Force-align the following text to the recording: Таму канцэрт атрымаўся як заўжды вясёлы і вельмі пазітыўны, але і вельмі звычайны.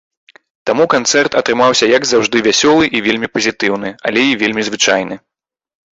Таму 0.67 0.85
канцэрт 0.93 1.31
атрымаўся 1.41 1.85
як 1.97 2.07
заўжды 2.11 2.37
вясёлы 2.49 2.85
і 2.97 3.03
вельмі 3.09 3.27
пазітыўны, 3.35 3.89
але 4.11 4.21
і 4.31 4.37
вельмі 4.45 4.61
звычайны. 4.71 5.15